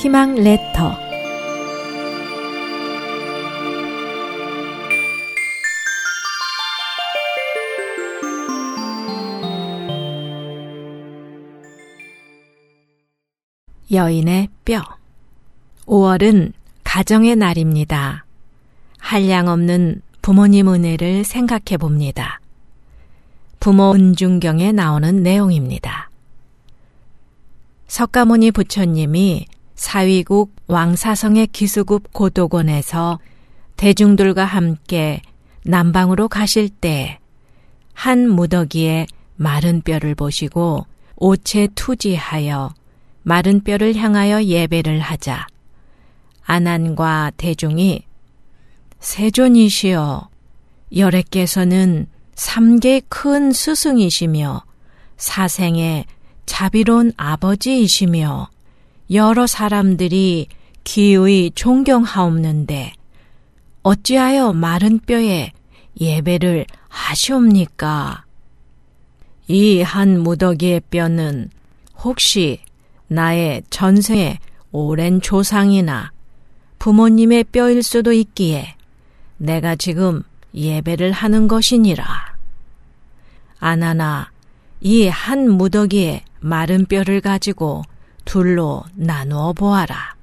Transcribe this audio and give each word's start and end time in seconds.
희망 0.00 0.34
레터 0.34 0.98
여인의 13.92 14.48
뼈 14.64 14.80
5월은 15.84 16.54
가정의 16.82 17.36
날입니다. 17.36 18.24
한량 18.98 19.48
없는 19.48 20.00
부모님 20.22 20.72
은혜를 20.72 21.24
생각해 21.24 21.76
봅니다. 21.78 22.40
부모 23.58 23.92
은중경에 23.92 24.72
나오는 24.72 25.22
내용입니다. 25.22 26.08
석가모니 27.88 28.52
부처님이 28.52 29.44
사위국 29.80 30.54
왕사성의 30.66 31.46
기수급 31.46 32.12
고도곤에서 32.12 33.18
대중들과 33.76 34.44
함께 34.44 35.22
남방으로 35.64 36.28
가실 36.28 36.68
때 36.68 37.20
한 38.00 38.30
무더기에 38.30 39.06
마른 39.36 39.82
뼈를 39.82 40.14
보시고 40.14 40.86
오체 41.16 41.68
투지하여 41.74 42.72
마른 43.22 43.62
뼈를 43.62 43.94
향하여 43.94 44.42
예배를 44.42 45.00
하자. 45.00 45.46
아난과 46.44 47.32
대중이 47.36 48.04
세존이시여 49.00 50.30
여래께서는 50.96 52.06
삼계 52.34 53.02
큰 53.10 53.52
스승이시며 53.52 54.62
사생의 55.18 56.06
자비로운 56.46 57.12
아버지이시며 57.18 58.48
여러 59.12 59.46
사람들이 59.46 60.46
기의 60.84 61.50
존경하옵는데 61.54 62.92
어찌하여 63.82 64.52
마른 64.52 64.98
뼈에 65.00 65.52
예배를 66.00 66.66
하시옵니까? 66.88 68.24
이 69.48 69.82
한 69.82 70.20
무더기의 70.20 70.80
뼈는 70.90 71.50
혹시 72.04 72.60
나의 73.08 73.62
전생의 73.70 74.38
오랜 74.70 75.20
조상이나 75.20 76.12
부모님의 76.78 77.44
뼈일 77.44 77.82
수도 77.82 78.12
있기에 78.12 78.76
내가 79.38 79.74
지금 79.74 80.22
예배를 80.54 81.10
하는 81.10 81.48
것이니라. 81.48 82.04
아나나 83.58 84.30
이 84.80 85.08
한 85.08 85.50
무더기에 85.50 86.22
마른 86.38 86.86
뼈를 86.86 87.20
가지고 87.20 87.82
둘로 88.30 88.84
나누어 88.94 89.52
보아라. 89.52 90.14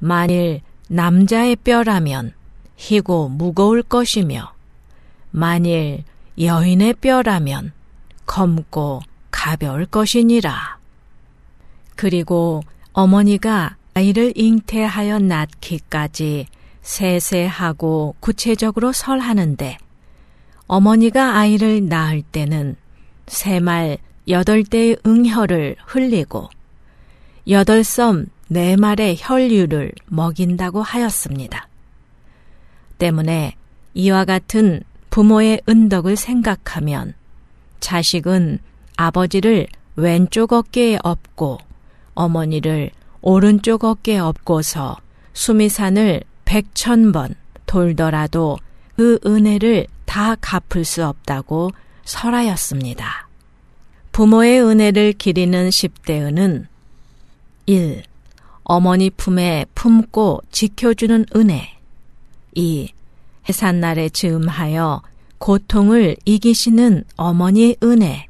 만일 0.00 0.62
남자의 0.88 1.54
뼈라면 1.54 2.32
희고 2.76 3.28
무거울 3.28 3.84
것이며 3.84 4.52
만일 5.30 6.02
여인의 6.40 6.94
뼈라면 6.94 7.70
검고 8.26 9.02
가벼울 9.30 9.86
것이니라. 9.86 10.78
그리고 11.94 12.64
어머니가 12.92 13.76
아이를 13.94 14.32
잉태하여 14.34 15.20
낳기까지 15.20 16.46
세세하고 16.82 18.16
구체적으로 18.18 18.92
설하는데 18.92 19.78
어머니가 20.66 21.36
아이를 21.36 21.88
낳을 21.88 22.22
때는 22.22 22.74
새말 23.28 23.98
여덟 24.26 24.64
대의 24.64 24.96
응혈을 25.06 25.76
흘리고 25.86 26.50
여덟 27.48 27.84
섬 27.84 28.26
네 28.50 28.76
말의 28.76 29.16
혈류를 29.18 29.92
먹인다고 30.06 30.82
하였습니다. 30.82 31.68
때문에 32.96 33.54
이와 33.92 34.24
같은 34.24 34.82
부모의 35.10 35.60
은덕을 35.68 36.16
생각하면 36.16 37.12
자식은 37.80 38.58
아버지를 38.96 39.66
왼쪽 39.96 40.54
어깨에 40.54 40.98
업고 41.02 41.58
어머니를 42.14 42.90
오른쪽 43.20 43.84
어깨에 43.84 44.18
업고서 44.18 44.96
수미산을 45.34 46.22
백천 46.46 47.12
번 47.12 47.34
돌더라도 47.66 48.56
그 48.96 49.18
은혜를 49.26 49.86
다 50.06 50.34
갚을 50.36 50.84
수 50.84 51.04
없다고 51.04 51.70
설하였습니다. 52.04 53.28
부모의 54.12 54.62
은혜를 54.62 55.12
기리는 55.12 55.68
10대은은 55.68 56.66
1. 57.68 58.02
어머니 58.62 59.10
품에 59.10 59.66
품고 59.74 60.40
지켜주는 60.50 61.26
은혜 61.36 61.76
2. 62.54 62.88
해산날에 63.46 64.08
즈음하여 64.08 65.02
고통을 65.36 66.16
이기시는 66.24 67.04
어머니의 67.16 67.76
은혜 67.82 68.26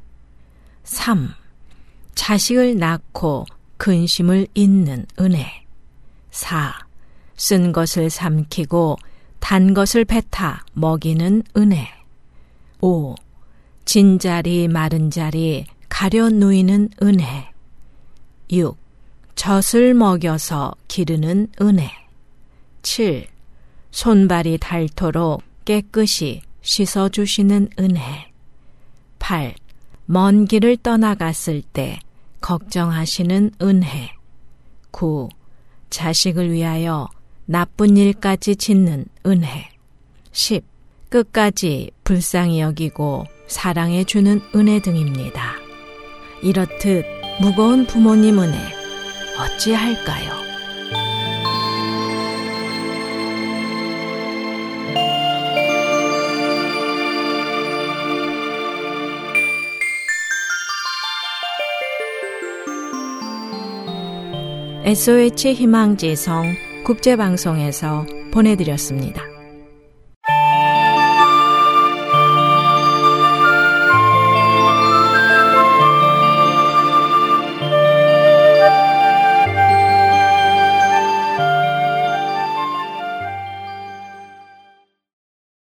3. 0.83 1.29
자식을 2.15 2.79
낳고 2.79 3.45
근심을 3.77 4.47
잇는 4.55 5.05
은혜 5.21 5.65
4. 6.31 6.77
쓴 7.37 7.71
것을 7.71 8.09
삼키고 8.09 8.97
단 9.39 9.73
것을 9.73 10.03
뱉아 10.03 10.65
먹이는 10.73 11.43
은혜 11.55 11.87
5. 12.81 13.15
진 13.85 14.19
자리 14.19 14.67
마른 14.67 15.09
자리 15.09 15.65
가려 15.87 16.29
누이는 16.29 16.89
은혜 17.01 17.49
6. 18.51 18.88
젖을 19.39 19.93
먹여서 19.93 20.73
기르는 20.89 21.47
은혜 21.61 21.89
7. 22.81 23.25
손발이 23.89 24.57
닳도록 24.57 25.43
깨끗이 25.63 26.41
씻어 26.61 27.07
주시는 27.07 27.69
은혜 27.79 28.33
8. 29.19 29.55
먼 30.07 30.43
길을 30.43 30.75
떠나갔을 30.83 31.61
때 31.61 31.99
걱정하시는 32.41 33.51
은혜 33.61 34.11
9. 34.91 35.29
자식을 35.89 36.51
위하여 36.51 37.07
나쁜 37.45 37.95
일까지 37.95 38.57
짓는 38.57 39.05
은혜 39.25 39.69
10. 40.33 40.65
끝까지 41.07 41.91
불쌍히 42.03 42.59
여기고 42.59 43.23
사랑해 43.47 44.03
주는 44.03 44.41
은혜 44.53 44.81
등입니다. 44.81 45.53
이렇듯 46.43 47.05
무거운 47.39 47.87
부모님 47.87 48.39
은혜 48.39 48.78
어찌할까요? 49.39 50.49
SOH 64.83 65.53
희망지성 65.53 66.55
국제방송에서 66.83 68.07
보내드렸습니다. 68.31 69.28